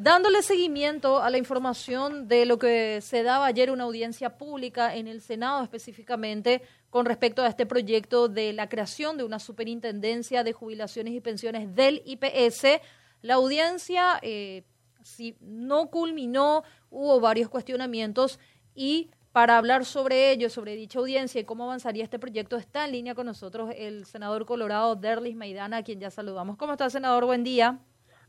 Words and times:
Dándole 0.00 0.44
seguimiento 0.44 1.20
a 1.20 1.28
la 1.28 1.38
información 1.38 2.28
de 2.28 2.46
lo 2.46 2.56
que 2.56 3.00
se 3.00 3.24
daba 3.24 3.46
ayer 3.46 3.72
una 3.72 3.82
audiencia 3.82 4.38
pública 4.38 4.94
en 4.94 5.08
el 5.08 5.20
Senado 5.20 5.64
específicamente 5.64 6.62
con 6.88 7.04
respecto 7.04 7.42
a 7.42 7.48
este 7.48 7.66
proyecto 7.66 8.28
de 8.28 8.52
la 8.52 8.68
creación 8.68 9.16
de 9.16 9.24
una 9.24 9.40
superintendencia 9.40 10.44
de 10.44 10.52
jubilaciones 10.52 11.14
y 11.14 11.20
pensiones 11.20 11.74
del 11.74 12.00
IPS, 12.06 12.80
la 13.22 13.34
audiencia 13.34 14.20
eh, 14.22 14.62
si 15.02 15.36
no 15.40 15.90
culminó, 15.90 16.62
hubo 16.90 17.18
varios 17.18 17.48
cuestionamientos 17.48 18.38
y 18.76 19.10
para 19.32 19.58
hablar 19.58 19.84
sobre 19.84 20.30
ello, 20.30 20.48
sobre 20.48 20.76
dicha 20.76 21.00
audiencia 21.00 21.40
y 21.40 21.44
cómo 21.44 21.64
avanzaría 21.64 22.04
este 22.04 22.20
proyecto, 22.20 22.56
está 22.56 22.84
en 22.84 22.92
línea 22.92 23.16
con 23.16 23.26
nosotros 23.26 23.72
el 23.76 24.06
senador 24.06 24.46
colorado 24.46 24.94
Derlis 24.94 25.34
Maidana, 25.34 25.78
a 25.78 25.82
quien 25.82 25.98
ya 25.98 26.12
saludamos. 26.12 26.56
¿Cómo 26.56 26.74
está, 26.74 26.88
senador? 26.88 27.24
Buen 27.24 27.42
día. 27.42 27.80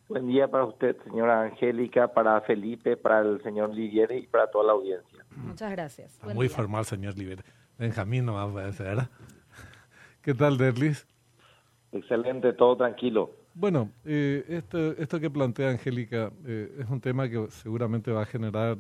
Buen 0.10 0.26
día 0.26 0.48
para 0.48 0.66
usted, 0.66 0.98
señora 1.04 1.44
Angélica, 1.44 2.08
para 2.08 2.42
Felipe, 2.42 2.98
para 2.98 3.20
el 3.20 3.44
señor 3.44 3.76
Liviere 3.76 4.18
y 4.18 4.26
para 4.26 4.50
toda 4.50 4.66
la 4.66 4.72
audiencia. 4.72 5.24
Muchas 5.36 5.72
gracias. 5.72 6.20
muy 6.34 6.50
formal, 6.50 6.84
señor 6.84 7.16
Liviere. 7.16 7.44
Benjamín 7.78 8.26
no 8.26 8.34
va 8.34 8.66
a 8.66 8.72
ser. 8.72 8.98
¿Qué 10.24 10.34
tal, 10.34 10.58
Derlis? 10.58 11.06
Excelente, 11.92 12.54
todo 12.54 12.76
tranquilo. 12.76 13.30
Bueno, 13.54 13.92
eh, 14.04 14.44
esto, 14.48 14.94
esto 14.94 15.20
que 15.20 15.30
plantea 15.30 15.70
Angélica 15.70 16.32
eh, 16.44 16.76
es 16.80 16.90
un 16.90 17.00
tema 17.00 17.30
que 17.30 17.46
seguramente 17.52 18.12
va 18.12 18.24
a 18.24 18.26
generar, 18.26 18.78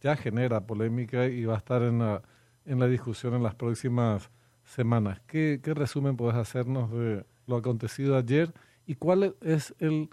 ya 0.00 0.14
genera 0.14 0.60
polémica 0.60 1.26
y 1.26 1.46
va 1.46 1.54
a 1.54 1.58
estar 1.58 1.82
en 1.82 1.98
la, 1.98 2.22
en 2.64 2.78
la 2.78 2.86
discusión 2.86 3.34
en 3.34 3.42
las 3.42 3.56
próximas 3.56 4.30
semanas. 4.62 5.20
¿Qué, 5.26 5.58
qué 5.64 5.74
resumen 5.74 6.16
puedes 6.16 6.36
hacernos 6.36 6.92
de 6.92 7.24
lo 7.48 7.56
acontecido 7.56 8.16
ayer 8.16 8.52
y 8.86 8.94
cuál 8.94 9.34
es 9.40 9.74
el 9.80 10.10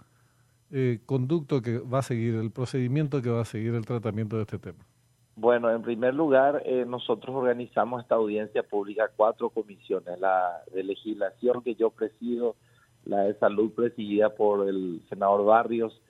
eh, 0.70 1.00
conducto 1.06 1.62
que 1.62 1.78
va 1.78 2.00
a 2.00 2.02
seguir, 2.02 2.34
el 2.34 2.50
procedimiento 2.50 3.22
que 3.22 3.30
va 3.30 3.42
a 3.42 3.44
seguir 3.44 3.74
el 3.74 3.86
tratamiento 3.86 4.36
de 4.36 4.42
este 4.42 4.58
tema? 4.58 4.84
Bueno, 5.36 5.70
en 5.70 5.82
primer 5.82 6.14
lugar, 6.14 6.62
eh, 6.66 6.84
nosotros 6.86 7.34
organizamos 7.36 8.02
esta 8.02 8.16
audiencia 8.16 8.62
pública 8.64 9.10
cuatro 9.16 9.50
comisiones, 9.50 10.18
la 10.18 10.62
de 10.74 10.82
legislación 10.82 11.62
que 11.62 11.76
yo 11.76 11.90
presido, 11.90 12.56
la 13.04 13.20
de 13.20 13.34
salud 13.34 13.72
presidida 13.72 14.30
por 14.30 14.68
el 14.68 15.00
senador 15.08 15.44
Barrios, 15.44 16.00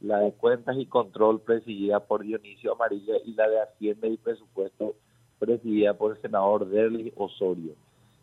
la 0.00 0.20
de 0.20 0.32
cuentas 0.32 0.76
y 0.78 0.86
control 0.86 1.40
presidida 1.40 2.00
por 2.00 2.22
Dionisio 2.22 2.72
Amarilla 2.72 3.14
y 3.24 3.34
la 3.34 3.48
de 3.48 3.60
Hacienda 3.60 4.08
y 4.08 4.16
Presupuesto 4.16 4.94
presidida 5.38 5.94
por 5.94 6.16
el 6.16 6.22
senador 6.22 6.68
Derli 6.68 7.12
Osorio. 7.16 7.74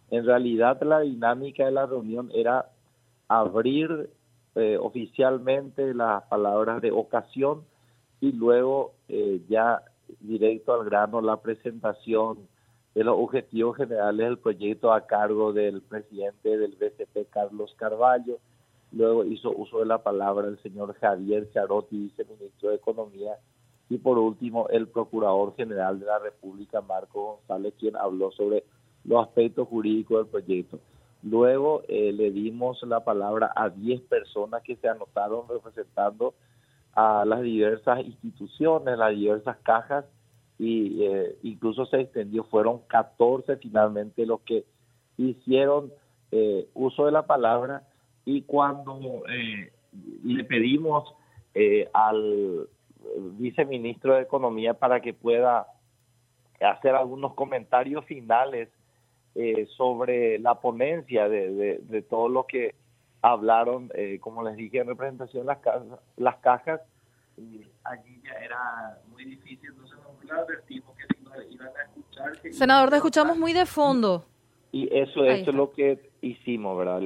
En 0.10 0.26
realidad 0.26 0.82
la 0.84 1.02
dinámica 1.02 1.66
de 1.66 1.72
la 1.72 1.86
reunión 1.86 2.30
era 2.34 2.70
abrir 3.28 4.10
eh, 4.56 4.78
oficialmente 4.80 5.94
las 5.94 6.24
palabras 6.24 6.82
de 6.82 6.92
ocasión 6.92 7.64
y 8.22 8.32
luego 8.32 8.94
eh, 9.10 9.42
ya 9.50 9.82
directo 10.22 10.74
al 10.74 10.86
grano 10.86 11.22
la 11.22 11.38
presentación 11.38 12.48
de 12.94 13.04
los 13.04 13.18
objetivos 13.20 13.76
generales 13.76 14.26
del 14.26 14.38
proyecto 14.38 14.94
a 14.94 15.06
cargo 15.06 15.52
del 15.52 15.82
presidente 15.82 16.58
del 16.58 16.72
BCP, 16.72 17.30
Carlos 17.30 17.76
Carballo. 17.78 18.38
Luego 18.94 19.26
hizo 19.26 19.52
uso 19.52 19.80
de 19.80 19.86
la 19.86 20.02
palabra 20.02 20.48
el 20.48 20.58
señor 20.62 20.96
Javier 20.96 21.52
Charotti, 21.52 21.98
viceministro 21.98 22.70
de 22.70 22.76
Economía. 22.76 23.34
Y 23.90 23.98
por 23.98 24.18
último, 24.18 24.70
el 24.70 24.88
Procurador 24.88 25.54
General 25.56 26.00
de 26.00 26.06
la 26.06 26.20
República, 26.20 26.80
Marco 26.80 27.36
González, 27.36 27.74
quien 27.78 27.98
habló 27.98 28.32
sobre 28.32 28.64
los 29.04 29.28
aspectos 29.28 29.68
jurídicos 29.68 30.20
del 30.20 30.28
proyecto. 30.28 30.80
Luego 31.26 31.82
eh, 31.88 32.12
le 32.14 32.30
dimos 32.30 32.84
la 32.84 33.04
palabra 33.04 33.52
a 33.56 33.70
10 33.70 34.02
personas 34.02 34.62
que 34.62 34.76
se 34.76 34.88
anotaron 34.88 35.50
representando 35.50 36.36
a 36.94 37.26
las 37.26 37.42
diversas 37.42 38.06
instituciones, 38.06 38.96
las 38.96 39.10
diversas 39.10 39.58
cajas, 39.64 40.06
y 40.60 41.04
eh, 41.04 41.36
incluso 41.42 41.88
se 41.88 42.02
extendió, 42.02 42.44
fueron 42.44 42.82
14 42.88 43.58
finalmente 43.58 44.24
los 44.28 44.42
que 44.42 44.66
hicieron 45.18 45.92
eh, 46.32 46.70
uso 46.76 47.08
de 47.08 47.12
la 47.12 47.26
palabra. 47.26 47.88
Y 48.24 48.44
cuando 48.44 49.24
le 50.24 50.44
pedimos 50.44 51.12
al 51.94 52.68
viceministro 53.38 54.14
de 54.14 54.22
Economía 54.22 54.76
para 54.76 55.00
que 55.00 55.14
pueda 55.14 55.66
hacer 56.62 56.94
algunos 56.94 57.34
comentarios 57.34 58.06
finales 58.06 58.70
eh, 59.38 59.68
sobre 59.76 60.40
la 60.40 60.62
ponencia 60.62 61.28
de, 61.28 61.82
de, 61.82 62.02
todo 62.04 62.30
lo 62.30 62.46
que 62.48 62.74
hablaron, 63.22 63.92
eh, 63.94 64.18
como 64.22 64.42
les 64.44 64.56
dije 64.56 64.78
en 64.78 64.88
representación, 64.88 65.46
las, 65.46 65.58
cajas, 65.58 65.84
las 66.16 66.38
cajas. 66.38 66.82
allí 67.84 68.22
ya 68.24 68.32
era 68.32 68.98
muy 69.10 69.26
difícil, 69.26 69.72
entonces 69.72 69.98
nosotros 69.98 70.32
advertimos 70.32 70.96
que 70.96 71.54
iban 71.54 71.68
a 71.68 71.84
escuchar... 71.84 72.54
Senador, 72.54 72.90
te 72.90 72.96
escuchamos 72.96 73.38
muy 73.38 73.52
de 73.52 73.66
fondo. 73.66 74.24
Y 74.72 74.88
eso, 74.96 75.26
eso 75.26 75.50
es 75.50 75.56
lo 75.56 75.74
que 75.74 76.12
hicimos, 76.22 76.78
¿verdad? 76.78 77.02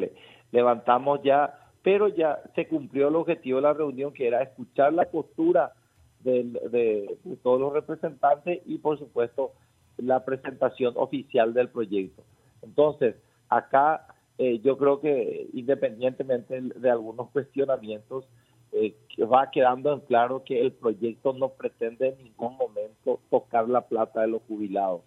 levantamos 0.52 1.22
ya, 1.24 1.68
pero 1.82 2.10
ya 2.10 2.40
se 2.54 2.68
cumplió 2.68 3.08
el 3.08 3.16
objetivo 3.16 3.58
de 3.58 3.64
la 3.64 3.74
reunión, 3.74 4.14
que 4.14 4.28
era 4.28 4.44
escuchar 4.44 4.94
la 4.94 5.06
postura 5.06 5.74
de, 6.20 6.44
de 6.44 7.38
todos 7.42 7.60
los 7.60 7.74
representantes 7.74 8.62
y, 8.68 8.78
por 8.78 9.00
supuesto, 9.00 9.54
la 10.02 10.26
presentación 10.26 10.94
oficial 10.98 11.54
del 11.54 11.70
proyecto. 11.70 12.24
Entonces, 12.62 13.16
acá 13.50 14.08
eh, 14.38 14.60
yo 14.60 14.78
creo 14.78 15.02
que 15.02 15.50
independientemente 15.54 16.62
de 16.62 16.90
algunos 16.90 17.30
cuestionamientos, 17.32 18.26
eh, 18.72 18.96
va 19.22 19.52
quedando 19.52 19.92
en 19.94 20.00
claro 20.02 20.44
que 20.46 20.62
el 20.62 20.72
proyecto 20.72 21.34
no 21.34 21.50
pretende 21.50 22.10
en 22.10 22.24
ningún 22.24 22.56
momento 22.56 23.20
tocar 23.30 23.68
la 23.68 23.82
plata 23.82 24.22
de 24.22 24.28
los 24.28 24.42
jubilados, 24.48 25.02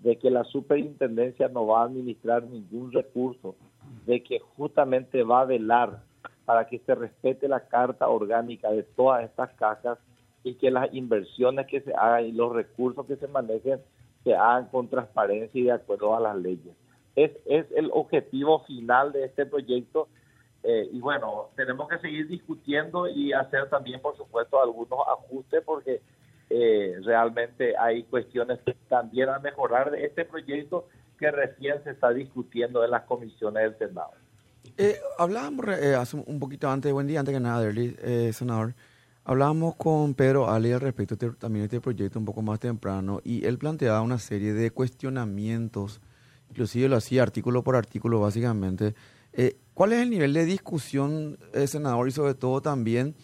de 0.00 0.16
que 0.16 0.30
la 0.30 0.44
superintendencia 0.44 1.48
no 1.48 1.66
va 1.66 1.80
a 1.82 1.86
administrar 1.86 2.44
ningún 2.44 2.92
recurso, 2.92 3.56
de 4.06 4.22
que 4.22 4.38
justamente 4.56 5.24
va 5.24 5.40
a 5.40 5.46
velar 5.46 6.02
para 6.44 6.68
que 6.68 6.78
se 6.80 6.94
respete 6.94 7.48
la 7.48 7.66
carta 7.66 8.08
orgánica 8.08 8.70
de 8.70 8.84
todas 8.84 9.24
estas 9.24 9.50
cajas 9.54 9.98
y 10.44 10.54
que 10.54 10.70
las 10.70 10.94
inversiones 10.94 11.66
que 11.66 11.80
se 11.80 11.92
hagan 11.92 12.26
y 12.26 12.32
los 12.32 12.52
recursos 12.52 13.04
que 13.06 13.16
se 13.16 13.26
manejen 13.26 13.80
se 14.26 14.34
hagan 14.34 14.66
con 14.66 14.88
transparencia 14.88 15.60
y 15.60 15.64
de 15.64 15.72
acuerdo 15.72 16.16
a 16.16 16.20
las 16.20 16.36
leyes. 16.36 16.74
Es, 17.14 17.30
es 17.46 17.64
el 17.76 17.90
objetivo 17.92 18.64
final 18.64 19.12
de 19.12 19.24
este 19.24 19.46
proyecto 19.46 20.08
eh, 20.64 20.90
y 20.92 20.98
bueno, 20.98 21.50
tenemos 21.54 21.88
que 21.88 21.96
seguir 22.00 22.26
discutiendo 22.26 23.06
y 23.06 23.32
hacer 23.32 23.70
también, 23.70 24.00
por 24.00 24.16
supuesto, 24.16 24.60
algunos 24.60 24.98
ajustes 25.06 25.62
porque 25.64 26.02
eh, 26.50 26.96
realmente 27.04 27.76
hay 27.78 28.02
cuestiones 28.02 28.58
que 28.66 28.74
también 28.88 29.28
a 29.28 29.38
mejorar 29.38 29.92
de 29.92 30.04
este 30.04 30.24
proyecto 30.24 30.88
que 31.20 31.30
recién 31.30 31.84
se 31.84 31.90
está 31.90 32.10
discutiendo 32.10 32.84
en 32.84 32.90
las 32.90 33.04
comisiones 33.04 33.62
del 33.62 33.78
Senado. 33.78 34.10
Eh, 34.76 34.96
hablábamos 35.18 35.68
hace 35.68 36.16
un 36.16 36.40
poquito 36.40 36.68
antes, 36.68 36.92
buen 36.92 37.06
día, 37.06 37.20
antes 37.20 37.32
que 37.32 37.40
nada, 37.40 37.72
senador, 38.32 38.74
Hablábamos 39.28 39.74
con 39.74 40.14
Pedro 40.14 40.48
Ali 40.48 40.70
al 40.70 40.80
respecto 40.80 41.14
este, 41.14 41.30
también 41.30 41.62
de 41.62 41.64
este 41.64 41.80
proyecto 41.80 42.16
un 42.16 42.24
poco 42.24 42.42
más 42.42 42.60
temprano 42.60 43.20
y 43.24 43.44
él 43.44 43.58
planteaba 43.58 44.00
una 44.00 44.20
serie 44.20 44.52
de 44.52 44.70
cuestionamientos, 44.70 46.00
inclusive 46.48 46.88
lo 46.88 46.94
hacía 46.94 47.24
artículo 47.24 47.64
por 47.64 47.74
artículo 47.74 48.20
básicamente. 48.20 48.94
Eh, 49.32 49.56
¿Cuál 49.74 49.94
es 49.94 50.02
el 50.02 50.10
nivel 50.10 50.32
de 50.32 50.44
discusión, 50.44 51.40
eh, 51.54 51.66
senador, 51.66 52.06
y 52.06 52.12
sobre 52.12 52.34
todo 52.34 52.62
también 52.62 53.16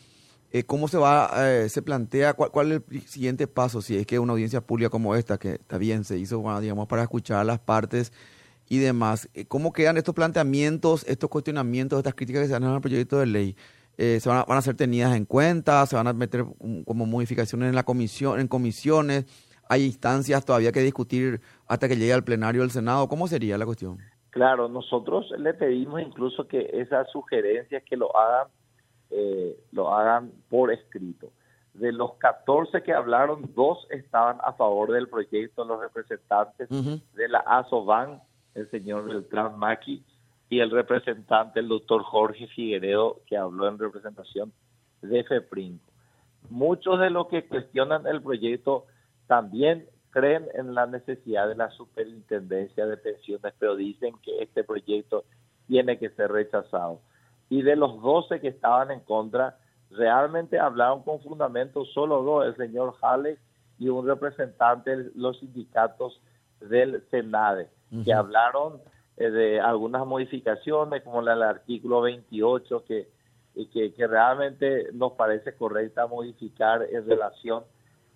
eh, 0.51 0.65
cómo 0.65 0.89
se 0.89 0.99
va, 0.99 1.31
se 1.69 1.83
plantea, 1.83 2.35
cuál, 2.35 2.73
es 2.73 2.83
el 2.91 3.03
siguiente 3.03 3.47
paso 3.47 3.81
si 3.81 3.97
es 3.97 4.05
que 4.05 4.19
una 4.19 4.33
audiencia 4.33 4.61
pública 4.61 4.91
como 4.91 5.15
esta, 5.15 5.39
que 5.39 5.53
está 5.53 5.79
bien, 5.79 6.03
se 6.03 6.19
hizo, 6.19 6.43
digamos, 6.61 6.89
para 6.89 7.03
escuchar 7.03 7.39
a 7.39 7.45
las 7.45 7.61
partes 7.61 8.13
y 8.69 8.79
demás, 8.79 9.29
cómo 9.47 9.73
quedan 9.73 9.99
estos 9.99 10.17
planteamientos, 10.17 11.05
estos 11.07 11.31
cuestionamientos, 11.31 11.99
estas 11.99 12.17
críticas 12.17 12.43
que 12.43 12.47
se 12.49 12.55
dan 12.55 12.65
al 12.65 12.81
proyecto 12.81 13.21
de 13.21 13.27
ley? 13.27 13.57
Eh, 13.99 14.21
se 14.21 14.29
van 14.29 14.45
a, 14.49 14.63
ser 14.63 14.75
tenidas 14.75 15.15
en 15.15 15.27
cuenta, 15.27 15.85
se 15.87 15.97
van 15.97 16.07
a 16.07 16.13
meter 16.13 16.45
como 16.87 17.07
modificaciones 17.07 17.69
en 17.69 17.75
la 17.75 17.83
comisión, 17.83 18.41
en 18.41 18.49
comisiones, 18.49 19.27
hay 19.69 19.85
instancias 19.85 20.45
todavía 20.45 20.73
que 20.73 20.81
discutir 20.81 21.41
hasta 21.67 21.89
que 21.89 21.97
llegue 21.97 22.13
al 22.13 22.25
plenario 22.25 22.63
del 22.63 22.71
Senado. 22.71 23.09
¿Cómo 23.09 23.27
sería 23.27 23.57
la 23.57 23.65
cuestión? 23.65 23.99
Claro, 24.31 24.69
nosotros 24.69 25.31
le 25.39 25.55
pedimos 25.55 26.01
incluso 26.01 26.47
que 26.49 26.71
esas 26.73 27.11
sugerencias 27.11 27.83
que 27.85 27.97
lo 27.97 28.17
hagan, 28.17 28.49
eh, 29.11 29.59
lo 29.73 29.95
hagan 29.95 30.33
por 30.49 30.73
escrito. 30.73 31.33
De 31.75 31.93
los 31.93 32.15
14 32.15 32.83
que 32.83 32.93
hablaron, 32.93 33.51
dos 33.55 33.87
estaban 33.91 34.39
a 34.45 34.53
favor 34.55 34.93
del 34.93 35.09
proyecto, 35.09 35.65
los 35.65 35.81
representantes 35.81 36.69
de 36.69 37.29
la 37.29 37.39
ASOBAN, 37.41 38.21
el 38.55 38.71
señor 38.71 39.07
Beltrán 39.07 39.59
Maki, 39.59 40.05
y 40.53 40.61
el 40.61 40.71
representante, 40.71 41.61
el 41.61 41.69
doctor 41.69 42.03
Jorge 42.03 42.47
Figueredo, 42.49 43.23
que 43.25 43.39
habló 43.39 43.69
en 43.69 43.79
representación 43.79 44.53
de 45.01 45.25
FEPRIN. 45.25 45.81
Muchos 46.51 47.01
de 47.01 47.09
los 47.09 47.29
que 47.29 47.49
cuestionan 47.49 48.07
el 48.07 48.21
proyecto 48.21 48.85
también 49.27 49.87
creen 50.11 50.47
en 50.53 50.75
la 50.75 50.87
necesidad 50.87 51.49
de 51.49 51.55
la 51.55 51.71
superintendencia 51.71 52.85
de 52.85 52.99
pensiones, 52.99 53.55
pero 53.59 53.77
dicen 53.77 54.15
que 54.23 54.43
este 54.43 54.63
proyecto 54.63 55.25
tiene 55.69 55.99
que 55.99 56.11
ser 56.11 56.31
rechazado. 56.31 57.01
Y 57.49 57.63
de 57.63 57.75
los 57.75 58.03
12 58.03 58.43
que 58.43 58.49
estaban 58.49 58.91
en 58.91 59.01
contra, 59.01 59.57
realmente 59.91 60.59
hablaron 60.59 61.03
con 61.03 61.23
fundamento 61.23 61.87
solo 61.87 62.23
dos, 62.23 62.45
el 62.45 62.57
señor 62.57 62.95
Hale 63.01 63.39
y 63.79 63.89
un 63.89 64.07
representante 64.07 64.99
de 64.99 65.13
los 65.15 65.39
sindicatos 65.39 66.21
del 66.61 67.03
Senade, 67.11 67.71
que 68.05 68.13
hablaron 68.13 68.83
de 69.17 69.61
algunas 69.61 70.07
modificaciones, 70.07 71.03
como 71.03 71.23
la 71.23 71.33
del 71.33 71.43
artículo 71.43 72.01
28, 72.03 72.85
que, 72.85 73.09
que, 73.73 73.93
que 73.93 74.07
realmente 74.07 74.89
nos 74.93 75.13
parece 75.13 75.55
correcta 75.55 76.07
modificar 76.07 76.83
en 76.91 77.07
relación 77.07 77.65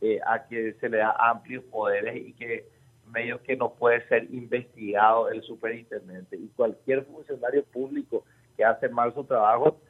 eh, 0.01 0.21
a 0.27 0.47
que 0.47 0.75
se 0.75 0.89
le 0.91 0.99
da 0.99 1.17
amplios 1.19 1.65
poderes 1.65 2.17
y 2.17 2.33
que 2.35 2.69
medio 3.07 3.43
que 3.43 3.57
no 3.57 3.73
puede 3.73 4.07
ser 4.09 4.25
investigado 4.33 5.31
el 5.31 5.43
superintendente. 5.43 6.37
Y 6.37 6.49
cualquier 6.49 7.05
funcionario 7.05 7.65
público 7.65 8.25
que 8.57 8.65
hace 8.65 8.89
mal 8.89 9.15
su 9.15 9.25
trabajo, 9.25 9.81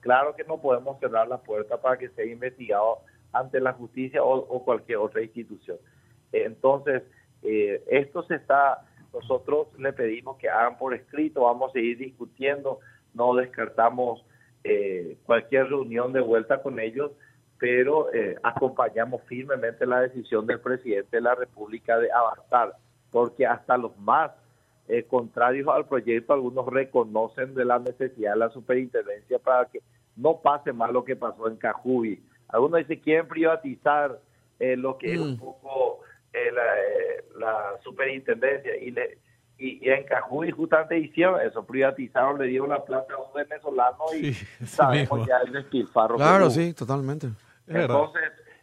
claro 0.00 0.34
que 0.34 0.44
no 0.44 0.60
podemos 0.60 0.98
cerrar 0.98 1.28
la 1.28 1.38
puerta 1.38 1.80
para 1.80 1.96
que 1.96 2.08
sea 2.10 2.24
investigado 2.24 2.98
ante 3.32 3.60
la 3.60 3.72
justicia 3.72 4.22
o, 4.22 4.64
cualquier 4.64 4.98
otra 4.98 5.22
institución. 5.22 5.78
Entonces, 6.32 7.02
eh, 7.42 7.82
esto 7.86 8.22
se 8.24 8.34
está, 8.36 8.84
nosotros 9.12 9.68
le 9.78 9.92
pedimos 9.92 10.36
que 10.38 10.48
hagan 10.48 10.78
por 10.78 10.94
escrito, 10.94 11.42
vamos 11.42 11.70
a 11.70 11.72
seguir 11.74 11.98
discutiendo, 11.98 12.80
no 13.14 13.34
descartamos 13.34 14.24
eh, 14.64 15.16
cualquier 15.26 15.68
reunión 15.68 16.12
de 16.12 16.20
vuelta 16.20 16.62
con 16.62 16.78
ellos, 16.80 17.12
pero 17.58 18.12
eh, 18.12 18.36
acompañamos 18.42 19.22
firmemente 19.22 19.86
la 19.86 20.00
decisión 20.00 20.46
del 20.46 20.60
presidente 20.60 21.16
de 21.16 21.20
la 21.20 21.34
República 21.34 21.98
de 21.98 22.10
avanzar, 22.10 22.74
porque 23.10 23.46
hasta 23.46 23.76
los 23.76 23.96
más 23.98 24.32
eh, 24.88 25.04
contrarios 25.04 25.68
al 25.68 25.86
proyecto, 25.86 26.32
algunos 26.32 26.66
reconocen 26.66 27.54
de 27.54 27.64
la 27.64 27.78
necesidad 27.78 28.32
de 28.32 28.38
la 28.38 28.50
superintendencia 28.50 29.38
para 29.38 29.66
que 29.66 29.80
no 30.16 30.40
pase 30.40 30.72
más 30.72 30.92
lo 30.92 31.04
que 31.04 31.16
pasó 31.16 31.48
en 31.48 31.56
Cajubi. 31.56 32.20
Algunos 32.48 32.80
dicen 32.80 33.00
quieren 33.00 33.28
privatizar 33.28 34.18
eh, 34.58 34.76
lo 34.76 34.98
que 34.98 35.14
es 35.14 35.20
un 35.20 35.32
mm. 35.32 35.38
Poco 36.32 37.38
la, 37.38 37.80
superintendencia 37.82 38.76
y 38.76 38.90
le 38.90 39.18
y, 39.58 39.88
en 39.88 40.04
Cajubi 40.04 40.50
justamente 40.50 40.98
hicieron 40.98 41.40
eso, 41.40 41.64
privatizaron, 41.64 42.38
le 42.38 42.46
dieron 42.46 42.70
la 42.70 42.84
plata 42.84 43.14
a 43.14 43.18
un 43.18 43.32
venezolano 43.32 44.04
y 44.14 44.32
sabemos 44.66 45.26
ya 45.26 45.38
el 45.38 45.52
despilfarro. 45.52 46.16
Claro, 46.16 46.50
sí, 46.50 46.74
totalmente. 46.74 47.28
Entonces, 47.68 48.22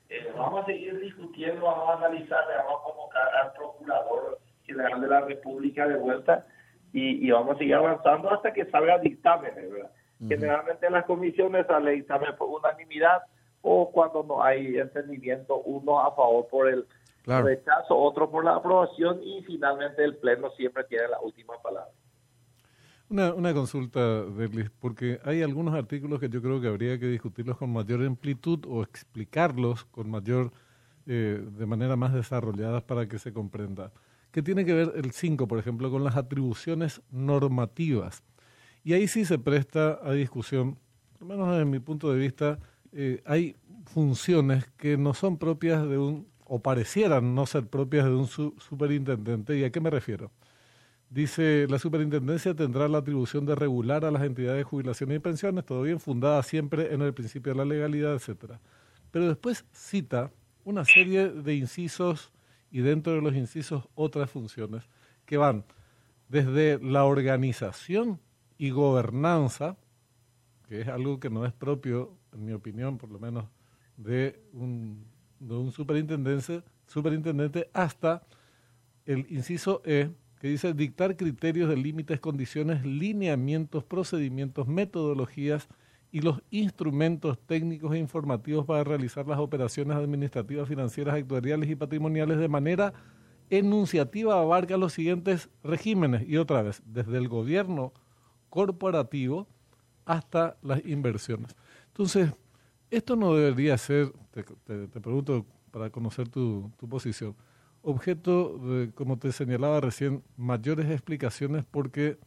eh, 0.09 0.31
vamos 0.35 0.63
a 0.63 0.65
seguir 0.65 0.99
discutiendo, 0.99 1.65
vamos 1.65 1.89
a 1.89 2.05
analizar, 2.05 2.43
vamos 2.65 2.81
a 2.81 2.83
convocar 2.83 3.35
al 3.35 3.53
Procurador 3.53 4.39
General 4.65 5.01
de 5.01 5.07
la 5.07 5.21
República 5.21 5.87
de 5.87 5.95
vuelta 5.95 6.45
y, 6.91 7.29
vamos 7.31 7.55
a 7.55 7.59
seguir 7.59 7.75
avanzando 7.75 8.31
hasta 8.31 8.51
que 8.51 8.65
salga 8.65 8.97
dictamen, 8.97 9.53
¿verdad? 9.55 9.91
Generalmente 10.27 10.85
en 10.85 10.93
las 10.93 11.05
comisiones 11.05 11.65
sale 11.65 11.91
dictamen 11.91 12.35
por 12.35 12.49
unanimidad 12.49 13.21
o 13.61 13.89
cuando 13.89 14.23
no 14.23 14.43
hay 14.43 14.77
entendimiento, 14.77 15.57
uno 15.59 16.01
a 16.01 16.13
favor 16.13 16.47
por 16.47 16.67
el 16.67 16.85
rechazo, 17.29 17.97
otro 17.97 18.29
por 18.29 18.43
la 18.43 18.55
aprobación 18.55 19.21
y 19.23 19.43
finalmente 19.43 20.03
el 20.03 20.17
Pleno 20.17 20.49
siempre 20.51 20.83
tiene 20.85 21.07
la 21.07 21.19
última 21.19 21.53
palabra. 21.61 21.91
Una, 23.09 23.33
una 23.33 23.53
consulta, 23.53 24.23
Derlis, 24.23 24.69
porque 24.79 25.19
hay 25.23 25.41
algunos 25.41 25.73
artículos 25.73 26.19
que 26.19 26.29
yo 26.29 26.41
creo 26.41 26.61
que 26.61 26.67
habría 26.67 26.99
que 26.99 27.07
discutirlos 27.07 27.57
con 27.57 27.73
mayor 27.73 28.03
amplitud 28.03 28.65
o 28.67 28.83
explicarlos 28.83 29.85
con 29.85 30.11
mayor, 30.11 30.51
eh, 31.07 31.43
de 31.43 31.65
manera 31.65 31.95
más 31.95 32.13
desarrollada 32.13 32.81
para 32.81 33.07
que 33.07 33.17
se 33.17 33.33
comprenda. 33.33 33.91
¿Qué 34.31 34.43
tiene 34.43 34.63
que 34.63 34.73
ver 34.73 34.91
el 34.95 35.11
5, 35.11 35.47
por 35.47 35.57
ejemplo, 35.57 35.89
con 35.89 36.03
las 36.03 36.17
atribuciones 36.17 37.01
normativas? 37.09 38.21
Y 38.83 38.93
ahí 38.93 39.07
sí 39.07 39.25
se 39.25 39.39
presta 39.39 39.99
a 40.03 40.11
discusión, 40.11 40.77
al 41.19 41.27
menos 41.27 41.49
desde 41.49 41.65
mi 41.65 41.79
punto 41.79 42.13
de 42.13 42.19
vista, 42.19 42.59
eh, 42.91 43.23
hay 43.25 43.55
funciones 43.85 44.67
que 44.77 44.97
no 44.97 45.15
son 45.15 45.37
propias 45.39 45.87
de 45.89 45.97
un, 45.97 46.27
o 46.49 46.59
parecieran 46.59 47.35
no 47.35 47.45
ser 47.45 47.67
propias 47.67 48.05
de 48.05 48.15
un 48.15 48.27
superintendente. 48.27 49.55
¿Y 49.55 49.63
a 49.63 49.71
qué 49.71 49.79
me 49.79 49.91
refiero? 49.91 50.31
Dice, 51.07 51.67
la 51.69 51.77
superintendencia 51.77 52.55
tendrá 52.55 52.87
la 52.87 52.97
atribución 52.97 53.45
de 53.45 53.53
regular 53.53 54.03
a 54.03 54.09
las 54.09 54.23
entidades 54.23 54.57
de 54.57 54.63
jubilaciones 54.63 55.17
y 55.17 55.19
pensiones, 55.19 55.65
todo 55.65 55.83
bien, 55.83 55.99
fundada 55.99 56.41
siempre 56.41 56.91
en 56.91 57.03
el 57.03 57.13
principio 57.13 57.53
de 57.53 57.57
la 57.59 57.65
legalidad, 57.65 58.15
etcétera. 58.15 58.59
Pero 59.11 59.27
después 59.27 59.63
cita 59.71 60.31
una 60.65 60.85
serie 60.85 61.29
de 61.29 61.53
incisos 61.53 62.31
y 62.71 62.79
dentro 62.79 63.13
de 63.13 63.21
los 63.21 63.35
incisos 63.35 63.87
otras 63.93 64.31
funciones 64.31 64.83
que 65.25 65.37
van 65.37 65.65
desde 66.29 66.79
la 66.79 67.05
organización 67.05 68.19
y 68.57 68.71
gobernanza, 68.71 69.77
que 70.67 70.81
es 70.81 70.87
algo 70.87 71.19
que 71.19 71.29
no 71.29 71.45
es 71.45 71.53
propio, 71.53 72.17
en 72.33 72.45
mi 72.45 72.53
opinión, 72.53 72.97
por 72.97 73.11
lo 73.11 73.19
menos, 73.19 73.45
de 73.97 74.41
un, 74.53 75.05
de 75.39 75.55
un 75.55 75.71
superintendente, 75.71 76.63
superintendente, 76.87 77.69
hasta 77.73 78.23
el 79.05 79.25
inciso 79.29 79.81
E, 79.85 80.11
que 80.39 80.47
dice 80.47 80.73
dictar 80.73 81.17
criterios 81.17 81.69
de 81.69 81.77
límites, 81.77 82.19
condiciones, 82.19 82.85
lineamientos, 82.85 83.83
procedimientos, 83.83 84.67
metodologías 84.67 85.67
y 86.11 86.21
los 86.21 86.41
instrumentos 86.49 87.37
técnicos 87.45 87.93
e 87.93 87.99
informativos 87.99 88.65
para 88.65 88.83
realizar 88.83 89.27
las 89.27 89.39
operaciones 89.39 89.97
administrativas, 89.97 90.67
financieras, 90.67 91.15
actuariales 91.15 91.69
y 91.69 91.75
patrimoniales 91.75 92.37
de 92.37 92.47
manera 92.47 92.93
enunciativa 93.49 94.39
abarca 94.39 94.77
los 94.77 94.93
siguientes 94.93 95.49
regímenes 95.63 96.27
y 96.27 96.37
otra 96.37 96.61
vez, 96.61 96.81
desde 96.85 97.17
el 97.17 97.27
gobierno 97.27 97.93
corporativo 98.49 99.47
hasta 100.05 100.57
las 100.61 100.83
inversiones. 100.85 101.55
Entonces, 101.87 102.31
esto 102.91 103.15
no 103.15 103.35
debería 103.35 103.77
ser, 103.77 104.11
te, 104.31 104.43
pregunto 104.99 105.45
para 105.71 105.89
conocer 105.89 106.29
tu, 106.29 106.71
tu 106.77 106.87
posición, 106.89 107.35
objeto, 107.81 108.57
de, 108.57 108.91
como 108.93 109.17
te 109.17 109.31
señalaba 109.31 109.79
recién, 109.81 110.23
mayores 110.37 110.89
explicaciones 110.89 111.65
porque 111.69 112.17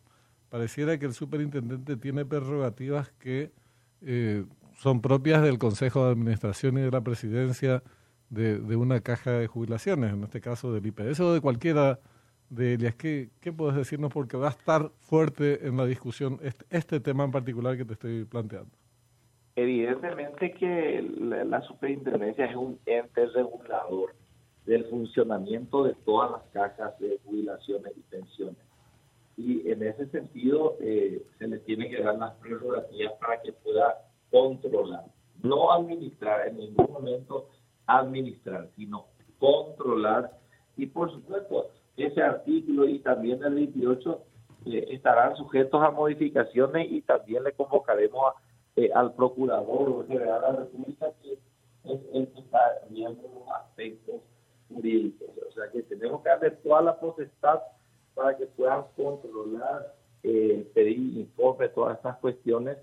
pareciera 0.49 0.99
que 0.99 1.07
el 1.07 1.15
superintendente 1.15 1.97
tiene 1.97 2.25
prerrogativas 2.25 3.11
que 3.19 3.53
eh, 4.03 4.45
son 4.75 5.01
propias 5.01 5.43
del 5.43 5.59
Consejo 5.59 6.05
de 6.05 6.13
Administración 6.13 6.79
y 6.79 6.83
de 6.83 6.91
la 6.91 7.01
Presidencia 7.01 7.83
de, 8.31 8.77
una 8.77 9.01
caja 9.01 9.33
de 9.33 9.47
jubilaciones, 9.47 10.13
en 10.13 10.25
este 10.25 10.41
caso 10.41 10.73
del 10.73 10.87
IPS 10.87 11.21
o 11.21 11.35
de 11.35 11.41
cualquiera 11.41 12.01
de 12.49 12.75
ellas. 12.75 12.95
¿Qué, 12.97 13.31
¿Qué 13.41 13.53
puedes 13.53 13.77
decirnos? 13.77 14.13
Porque 14.13 14.37
va 14.37 14.49
a 14.49 14.51
estar 14.51 14.91
fuerte 15.01 15.67
en 15.67 15.77
la 15.77 15.87
discusión 15.87 16.39
este, 16.43 16.65
este 16.71 17.01
tema 17.01 17.25
en 17.25 17.31
particular 17.31 17.77
que 17.77 17.85
te 17.85 17.93
estoy 17.93 18.25
planteando. 18.25 18.82
Evidentemente 19.55 20.53
que 20.53 21.03
la 21.21 21.61
superintendencia 21.63 22.47
es 22.47 22.57
un 22.57 22.79
ente 22.87 23.27
regulador 23.27 24.15
del 24.65 24.85
funcionamiento 24.87 25.85
de 25.85 25.95
todas 26.07 26.31
las 26.31 26.43
cajas 26.53 26.99
de 26.99 27.19
jubilaciones 27.25 27.93
y 27.97 28.01
pensiones. 28.01 28.63
Y 29.37 29.71
en 29.71 29.83
ese 29.83 30.07
sentido 30.07 30.77
eh, 30.81 31.23
se 31.39 31.49
le 31.49 31.59
tiene 31.61 31.91
que 31.91 32.03
dar 32.03 32.17
las 32.17 32.33
prerrogativas 32.37 33.15
para 33.21 33.43
que 33.43 33.53
pueda 33.53 33.99
controlar, 34.31 35.05
no 35.43 35.73
administrar, 35.73 36.49
en 36.49 36.59
ningún 36.59 36.91
momento 36.91 37.49
administrar, 37.87 38.69
sino 38.77 39.07
controlar. 39.39 40.31
Y 40.77 40.87
por 40.87 41.11
supuesto, 41.13 41.71
ese 41.97 42.23
artículo 42.23 42.87
y 42.87 43.01
también 43.01 43.43
el 43.45 43.55
28 43.55 44.23
eh, 44.67 44.87
estarán 44.91 45.37
sujetos 45.37 45.83
a 45.83 45.91
modificaciones 45.91 46.91
y 46.91 47.03
también 47.03 47.45
le 47.45 47.53
convocaremos 47.53 48.35
eh, 48.77 48.91
al 48.95 49.15
procurador 49.15 50.07
general 50.07 50.41
de 50.41 50.47
la 50.49 50.57
República 50.61 51.13
que 51.23 51.33
es 51.33 52.01
el 52.13 52.29
que 52.29 52.41
está 52.41 52.61
viendo 52.89 53.23
los 53.23 53.49
aspectos 53.57 54.21
o 54.75 55.53
sea 55.53 55.71
que 55.73 55.83
tenemos 55.83 56.23
que 56.23 56.31
hacer 56.31 56.57
toda 56.63 56.83
la 56.83 56.99
potestad 56.99 57.61
para 58.15 58.37
que 58.37 58.47
puedan 58.47 58.85
controlar, 58.97 59.95
eh, 60.23 60.71
pedir 60.75 61.19
informes, 61.19 61.73
todas 61.75 61.97
estas 61.97 62.17
cuestiones 62.19 62.79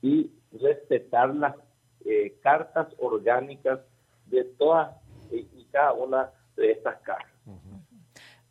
y 0.00 0.30
respetar 0.52 1.34
las 1.34 1.56
eh, 2.04 2.36
cartas 2.42 2.88
orgánicas 2.98 3.80
de 4.26 4.44
todas 4.44 4.96
y 5.30 5.64
cada 5.70 5.92
una 5.94 6.30
de 6.56 6.72
estas 6.72 7.00
cajas. 7.00 7.30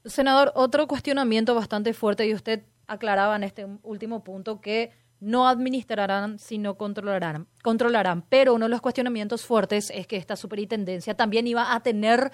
Senador, 0.06 0.52
otro 0.56 0.88
cuestionamiento 0.88 1.54
bastante 1.54 1.94
fuerte 1.94 2.26
y 2.26 2.34
usted 2.34 2.64
aclaraba 2.88 3.36
en 3.36 3.44
este 3.44 3.68
último 3.84 4.24
punto 4.24 4.60
que 4.60 4.92
no 5.22 5.48
administrarán, 5.48 6.40
sino 6.40 6.76
controlarán, 6.76 7.48
controlarán. 7.64 8.24
Pero 8.28 8.56
uno 8.56 8.66
de 8.66 8.70
los 8.70 8.82
cuestionamientos 8.82 9.46
fuertes 9.46 9.92
es 9.96 10.08
que 10.08 10.18
esta 10.18 10.36
superintendencia 10.36 11.16
también 11.16 11.48
iba 11.48 11.74
a 11.74 11.80
tener 11.82 12.32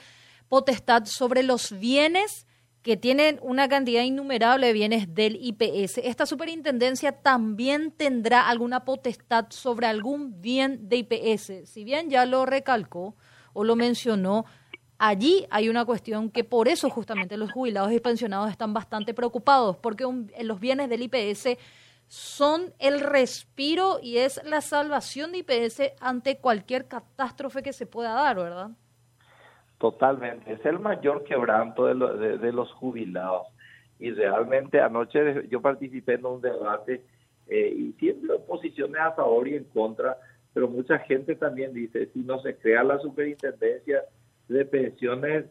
potestad 0.47 1.05
sobre 1.05 1.43
los 1.43 1.77
bienes 1.77 2.47
que 2.81 2.95
tienen 2.95 3.39
una 3.41 3.67
cantidad 3.67 4.01
innumerable 4.03 4.67
de 4.67 4.73
bienes 4.73 5.13
del 5.13 5.35
IPS. 5.35 5.97
¿Esta 5.97 6.25
superintendencia 6.25 7.11
también 7.11 7.91
tendrá 7.91 8.47
alguna 8.47 8.85
potestad 8.85 9.47
sobre 9.49 9.87
algún 9.87 10.39
bien 10.41 10.87
de 10.87 10.97
IPS? 10.97 11.69
Si 11.69 11.83
bien 11.83 12.09
ya 12.09 12.25
lo 12.25 12.45
recalcó 12.45 13.17
o 13.51 13.65
lo 13.65 13.75
mencionó, 13.75 14.45
allí 14.97 15.45
hay 15.49 15.67
una 15.67 15.83
cuestión 15.83 16.29
que 16.29 16.45
por 16.45 16.69
eso 16.69 16.89
justamente 16.89 17.35
los 17.35 17.51
jubilados 17.51 17.91
y 17.91 17.99
pensionados 17.99 18.49
están 18.49 18.73
bastante 18.73 19.13
preocupados, 19.13 19.75
porque 19.75 20.05
los 20.41 20.59
bienes 20.61 20.87
del 20.89 21.01
IPS 21.01 21.57
son 22.07 22.73
el 22.79 23.01
respiro 23.01 23.99
y 24.01 24.17
es 24.17 24.41
la 24.45 24.61
salvación 24.61 25.31
de 25.31 25.39
IPS 25.39 25.93
ante 25.99 26.37
cualquier 26.37 26.87
catástrofe 26.87 27.61
que 27.61 27.73
se 27.73 27.85
pueda 27.85 28.13
dar, 28.13 28.37
¿verdad? 28.37 28.71
Totalmente, 29.77 30.53
es 30.53 30.65
el 30.65 30.79
mayor 30.79 31.23
quebranto 31.23 31.85
de, 31.85 32.37
de, 32.37 32.51
los 32.51 32.71
jubilados. 32.73 33.47
Y 33.99 34.11
realmente 34.11 34.79
anoche 34.79 35.47
yo 35.49 35.61
participé 35.61 36.13
en 36.13 36.25
un 36.25 36.41
debate 36.41 37.03
eh, 37.47 37.73
y 37.75 37.91
siempre 37.93 38.39
posiciones 38.39 38.99
a 38.99 39.11
favor 39.11 39.47
y 39.47 39.55
en 39.55 39.65
contra, 39.65 40.17
pero 40.53 40.67
mucha 40.67 40.97
gente 40.99 41.35
también 41.35 41.73
dice, 41.73 42.07
si 42.13 42.19
no 42.19 42.39
se 42.41 42.55
crea 42.57 42.83
la 42.83 42.97
superintendencia 42.99 44.03
de 44.47 44.65
pensiones, 44.65 45.45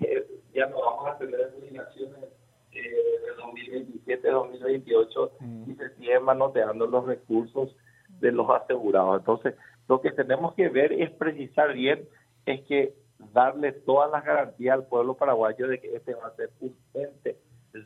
eh, 0.00 0.26
ya 0.54 0.66
no 0.66 0.80
vamos 0.80 1.08
a 1.08 1.18
tener 1.18 1.52
jubilaciones 1.54 2.39
eh, 2.72 4.06
de 4.06 4.22
2027-2028 4.22 5.30
mm. 5.40 5.70
y 5.70 5.74
se 5.74 5.94
siguen 5.96 6.24
manoteando 6.24 6.86
los 6.86 7.06
recursos 7.06 7.74
de 8.20 8.32
los 8.32 8.48
asegurados. 8.50 9.18
Entonces, 9.18 9.54
lo 9.88 10.00
que 10.00 10.12
tenemos 10.12 10.54
que 10.54 10.68
ver 10.68 10.92
es 10.92 11.10
precisar 11.10 11.72
bien, 11.74 12.08
es 12.46 12.62
que 12.62 12.94
darle 13.32 13.72
todas 13.72 14.10
las 14.10 14.24
garantías 14.24 14.74
al 14.74 14.86
pueblo 14.86 15.14
paraguayo 15.14 15.68
de 15.68 15.80
que 15.80 15.96
este 15.96 16.14
va 16.14 16.28
a 16.28 16.36
ser 16.36 16.50
un 16.60 16.74
ente 16.94 17.36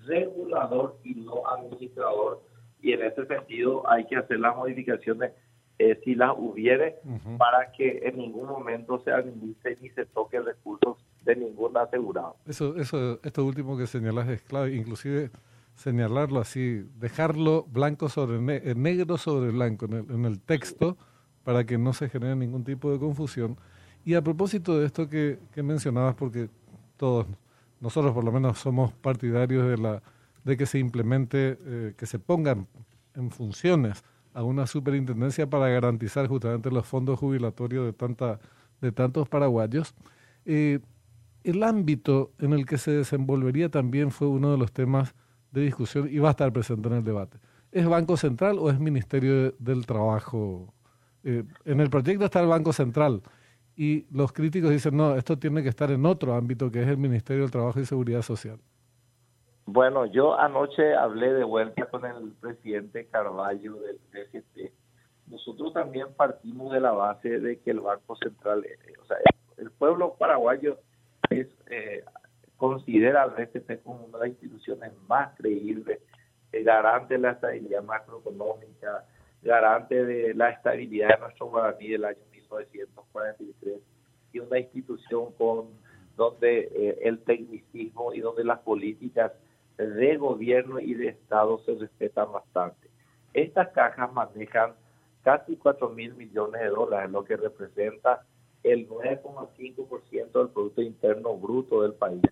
regulador 0.06 0.98
y 1.04 1.14
no 1.14 1.46
administrador. 1.48 2.42
Y 2.80 2.92
en 2.92 3.02
ese 3.02 3.26
sentido 3.26 3.88
hay 3.88 4.04
que 4.06 4.16
hacer 4.16 4.38
las 4.38 4.56
modificaciones 4.56 5.32
eh, 5.78 6.00
si 6.04 6.14
las 6.14 6.32
hubiere 6.36 7.00
para 7.36 7.72
que 7.72 8.02
en 8.04 8.18
ningún 8.18 8.46
momento 8.46 9.02
se 9.02 9.10
administre 9.10 9.76
ni 9.80 9.90
se 9.90 10.06
toque 10.06 10.38
recursos 10.40 10.98
de 11.24 11.36
ningún 11.36 11.76
asegurado. 11.76 12.36
Eso, 12.46 12.76
eso, 12.76 13.18
esto 13.22 13.44
último 13.44 13.76
que 13.76 13.86
señalas 13.86 14.28
es 14.28 14.42
clave, 14.42 14.74
inclusive 14.74 15.30
señalarlo 15.74 16.40
así, 16.40 16.86
dejarlo 16.98 17.64
blanco 17.64 18.08
sobre 18.08 18.36
eh, 18.56 18.74
negro 18.74 19.18
sobre 19.18 19.50
blanco 19.50 19.86
en 19.86 20.24
el, 20.24 20.40
texto 20.40 20.96
para 21.42 21.64
que 21.64 21.78
no 21.78 21.92
se 21.92 22.08
genere 22.08 22.36
ningún 22.36 22.64
tipo 22.64 22.92
de 22.92 22.98
confusión 22.98 23.56
y 24.04 24.14
a 24.14 24.22
propósito 24.22 24.78
de 24.78 24.86
esto 24.86 25.08
que, 25.08 25.38
mencionabas, 25.56 26.14
porque 26.14 26.48
todos 26.96 27.26
nosotros 27.80 28.12
por 28.12 28.24
lo 28.24 28.32
menos 28.32 28.58
somos 28.58 28.92
partidarios 28.92 29.66
de 29.66 29.78
la 29.78 30.02
de 30.44 30.58
que 30.58 30.66
se 30.66 30.78
implemente, 30.78 31.58
eh, 31.64 31.94
que 31.96 32.04
se 32.04 32.18
pongan 32.18 32.68
en 33.14 33.30
funciones 33.30 34.04
a 34.34 34.42
una 34.42 34.66
superintendencia 34.66 35.48
para 35.48 35.68
garantizar 35.68 36.26
justamente 36.26 36.70
los 36.70 36.86
fondos 36.86 37.18
jubilatorios 37.18 37.86
de 37.86 37.92
tanta 37.94 38.40
de 38.80 38.92
tantos 38.92 39.28
paraguayos. 39.28 39.94
Eh, 40.44 40.80
el 41.44 41.62
ámbito 41.62 42.32
en 42.38 42.52
el 42.52 42.66
que 42.66 42.78
se 42.78 42.90
desenvolvería 42.90 43.68
también 43.68 44.10
fue 44.10 44.28
uno 44.28 44.50
de 44.50 44.58
los 44.58 44.72
temas 44.72 45.14
de 45.52 45.60
discusión 45.60 46.08
y 46.10 46.18
va 46.18 46.28
a 46.28 46.30
estar 46.32 46.52
presente 46.52 46.88
en 46.88 46.94
el 46.94 47.04
debate. 47.04 47.38
¿Es 47.70 47.86
Banco 47.86 48.16
Central 48.16 48.58
o 48.58 48.70
es 48.70 48.80
Ministerio 48.80 49.52
del 49.58 49.86
Trabajo? 49.86 50.72
Eh, 51.22 51.44
en 51.64 51.80
el 51.80 51.90
proyecto 51.90 52.24
está 52.24 52.40
el 52.40 52.48
Banco 52.48 52.72
Central 52.72 53.22
y 53.76 54.06
los 54.10 54.32
críticos 54.32 54.70
dicen, 54.70 54.96
no, 54.96 55.16
esto 55.16 55.38
tiene 55.38 55.62
que 55.62 55.68
estar 55.68 55.90
en 55.90 56.06
otro 56.06 56.34
ámbito 56.34 56.70
que 56.70 56.82
es 56.82 56.88
el 56.88 56.98
Ministerio 56.98 57.42
del 57.42 57.50
Trabajo 57.50 57.80
y 57.80 57.84
Seguridad 57.84 58.22
Social. 58.22 58.58
Bueno, 59.66 60.04
yo 60.06 60.38
anoche 60.38 60.94
hablé 60.94 61.32
de 61.32 61.44
vuelta 61.44 61.86
con 61.86 62.04
el 62.04 62.32
presidente 62.40 63.06
Carballo 63.06 63.76
del 63.76 63.98
DGT. 64.12 64.72
Nosotros 65.28 65.72
también 65.72 66.08
partimos 66.14 66.72
de 66.72 66.80
la 66.80 66.92
base 66.92 67.40
de 67.40 67.58
que 67.60 67.70
el 67.70 67.80
Banco 67.80 68.14
Central, 68.16 68.64
eh, 68.64 68.76
o 69.02 69.06
sea, 69.06 69.16
el, 69.56 69.70
pueblo 69.70 70.16
paraguayo 70.18 70.78
es 71.30 71.48
eh, 71.70 72.04
considera 72.56 73.22
al 73.22 73.34
DGT 73.36 73.82
como 73.82 74.04
una 74.04 74.18
de 74.18 74.24
las 74.24 74.28
instituciones 74.28 74.92
más 75.08 75.34
creíbles, 75.36 76.00
eh, 76.52 76.62
garante 76.62 77.14
de 77.14 77.20
la 77.20 77.32
estabilidad 77.32 77.82
macroeconómica, 77.82 79.04
garante 79.42 80.04
de 80.04 80.34
la 80.34 80.50
estabilidad 80.50 81.08
de 81.08 81.18
nuestro 81.18 81.46
guaraní 81.46 81.88
del 81.88 82.04
año 82.04 82.18
1943 82.32 83.80
y 84.32 84.38
una 84.38 84.58
institución 84.58 85.32
con 85.32 85.68
donde 86.16 86.70
eh, 86.72 86.98
el 87.02 87.18
tecnicismo 87.20 88.14
y 88.14 88.20
donde 88.20 88.44
las 88.44 88.60
políticas 88.60 89.32
de 89.76 90.16
gobierno 90.16 90.78
y 90.78 90.94
de 90.94 91.08
Estado 91.08 91.58
se 91.66 91.74
respetan 91.74 92.32
bastante. 92.32 92.88
Estas 93.32 93.68
cajas 93.70 94.12
manejan 94.12 94.74
casi 95.22 95.56
4 95.56 95.88
mil 95.90 96.14
millones 96.14 96.60
de 96.60 96.68
dólares, 96.68 97.10
lo 97.10 97.24
que 97.24 97.36
representa 97.36 98.24
el 98.62 98.88
9,5% 98.88 99.53
del 100.44 100.52
Producto 100.52 100.82
Interno 100.82 101.36
Bruto 101.36 101.82
del 101.82 101.94
país, 101.94 102.22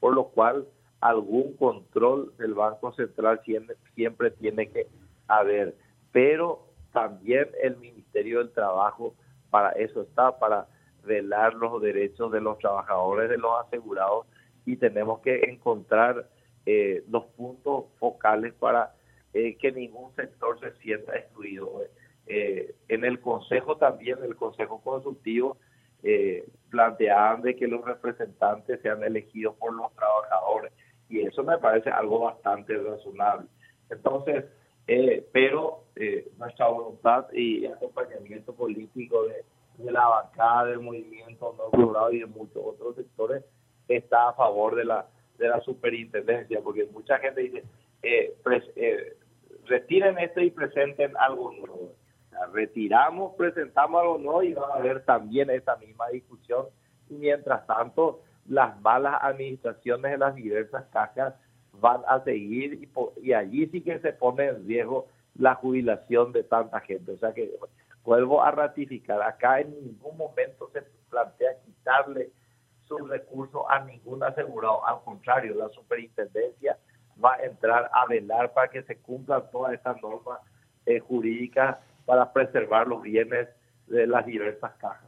por 0.00 0.14
lo 0.14 0.28
cual 0.28 0.66
algún 1.00 1.54
control 1.56 2.32
del 2.38 2.54
Banco 2.54 2.92
Central 2.92 3.40
siempre, 3.44 3.76
siempre 3.94 4.30
tiene 4.30 4.68
que 4.68 4.86
haber, 5.28 5.76
pero 6.12 6.66
también 6.92 7.48
el 7.62 7.76
Ministerio 7.76 8.38
del 8.38 8.50
Trabajo 8.50 9.14
para 9.50 9.70
eso 9.72 10.02
está, 10.02 10.38
para 10.38 10.66
velar 11.04 11.54
los 11.54 11.80
derechos 11.80 12.32
de 12.32 12.40
los 12.40 12.58
trabajadores, 12.58 13.30
de 13.30 13.38
los 13.38 13.52
asegurados, 13.64 14.26
y 14.64 14.76
tenemos 14.76 15.20
que 15.20 15.50
encontrar 15.50 16.28
eh, 16.66 17.04
los 17.08 17.24
puntos 17.26 17.84
focales 17.98 18.52
para 18.54 18.92
eh, 19.32 19.56
que 19.56 19.70
ningún 19.70 20.14
sector 20.16 20.58
se 20.58 20.72
sienta 20.82 21.16
excluido. 21.16 21.82
Eh, 22.26 22.74
en 22.88 23.04
el 23.04 23.20
Consejo 23.20 23.76
también, 23.76 24.18
el 24.24 24.34
Consejo 24.34 24.80
Consultivo, 24.82 25.58
planteaban 26.70 27.42
de 27.42 27.56
que 27.56 27.66
los 27.66 27.84
representantes 27.84 28.80
sean 28.82 29.02
elegidos 29.02 29.56
por 29.56 29.72
los 29.72 29.92
trabajadores, 29.94 30.72
y 31.08 31.20
eso 31.20 31.42
me 31.42 31.58
parece 31.58 31.90
algo 31.90 32.20
bastante 32.20 32.76
razonable. 32.76 33.48
Entonces, 33.90 34.44
eh, 34.88 35.26
pero 35.32 35.84
eh, 35.96 36.28
nuestra 36.38 36.68
voluntad 36.68 37.26
y 37.32 37.66
acompañamiento 37.66 38.54
político 38.54 39.24
de, 39.24 39.44
la 39.78 40.06
bancada 40.06 40.66
del 40.66 40.80
movimiento 40.80 41.54
no 41.76 42.10
y 42.10 42.20
de 42.20 42.26
muchos 42.26 42.62
otros 42.64 42.96
sectores 42.96 43.44
está 43.88 44.30
a 44.30 44.32
favor 44.32 44.74
de 44.74 44.86
la 44.86 45.06
de 45.36 45.48
la 45.48 45.60
superintendencia 45.60 46.62
porque 46.62 46.86
mucha 46.86 47.18
gente 47.18 47.42
dice 47.42 47.62
eh, 48.02 48.34
eh 48.76 49.16
retiren 49.66 50.18
esto 50.18 50.40
y 50.40 50.50
presenten 50.50 51.12
algo 51.18 51.52
nuevo 51.52 51.85
retiramos 52.56 53.34
presentamos 53.34 54.00
algo 54.00 54.18
nuevo 54.18 54.42
y 54.42 54.54
va 54.54 54.68
a 54.68 54.78
haber 54.78 55.04
también 55.04 55.50
esa 55.50 55.76
misma 55.76 56.08
discusión 56.08 56.66
y 57.10 57.14
mientras 57.14 57.66
tanto 57.66 58.22
las 58.48 58.80
malas 58.80 59.18
administraciones 59.20 60.12
de 60.12 60.18
las 60.18 60.34
diversas 60.34 60.86
cajas 60.86 61.34
van 61.80 62.00
a 62.08 62.22
seguir 62.24 62.88
y, 63.22 63.32
allí 63.32 63.66
sí 63.66 63.82
que 63.82 63.98
se 63.98 64.12
pone 64.12 64.46
en 64.46 64.66
riesgo 64.66 65.08
la 65.34 65.54
jubilación 65.54 66.32
de 66.32 66.42
tanta 66.44 66.80
gente. 66.80 67.12
O 67.12 67.18
sea 67.18 67.34
que 67.34 67.52
vuelvo 68.02 68.42
a 68.42 68.50
ratificar, 68.50 69.20
acá 69.20 69.60
en 69.60 69.70
ningún 69.72 70.16
momento 70.16 70.70
se 70.72 70.82
plantea 71.10 71.60
quitarle 71.64 72.30
sus 72.88 73.06
recursos 73.08 73.62
a 73.68 73.80
ningún 73.80 74.22
asegurado, 74.22 74.86
al 74.86 75.02
contrario, 75.02 75.54
la 75.54 75.68
superintendencia 75.70 76.78
va 77.22 77.34
a 77.34 77.44
entrar 77.44 77.90
a 77.92 78.06
velar 78.06 78.52
para 78.52 78.68
que 78.68 78.82
se 78.84 78.96
cumplan 78.96 79.42
todas 79.50 79.74
estas 79.74 80.00
normas 80.00 80.38
eh, 80.86 81.00
jurídicas 81.00 81.78
para 82.06 82.32
preservar 82.32 82.86
los 82.88 83.02
bienes 83.02 83.48
de 83.86 84.06
las 84.06 84.24
diversas 84.24 84.72
cajas. 84.78 85.06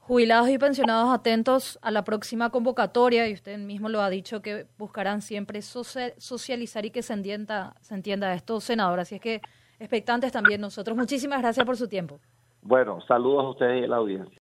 Jubilados 0.00 0.50
y 0.50 0.58
pensionados 0.58 1.14
atentos 1.14 1.78
a 1.80 1.90
la 1.90 2.04
próxima 2.04 2.50
convocatoria, 2.50 3.26
y 3.28 3.32
usted 3.32 3.56
mismo 3.58 3.88
lo 3.88 4.02
ha 4.02 4.10
dicho, 4.10 4.42
que 4.42 4.66
buscarán 4.76 5.22
siempre 5.22 5.62
socializar 5.62 6.84
y 6.84 6.90
que 6.90 7.02
se 7.02 7.14
entienda, 7.14 7.74
se 7.80 7.94
entienda 7.94 8.34
esto, 8.34 8.60
senador. 8.60 9.00
Así 9.00 9.14
es 9.14 9.20
que 9.22 9.40
expectantes 9.78 10.30
también 10.30 10.60
nosotros. 10.60 10.94
Muchísimas 10.96 11.40
gracias 11.40 11.64
por 11.64 11.78
su 11.78 11.88
tiempo. 11.88 12.20
Bueno, 12.60 13.00
saludos 13.08 13.44
a 13.44 13.48
ustedes 13.48 13.80
y 13.80 13.84
a 13.84 13.88
la 13.88 13.96
audiencia. 13.96 14.30